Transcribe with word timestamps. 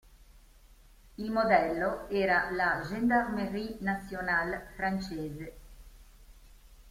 Il 1.17 1.29
modello 1.29 2.09
era 2.09 2.49
la 2.53 2.81
Gendarmerie 2.83 3.77
nationale 3.81 4.69
francese. 4.75 5.53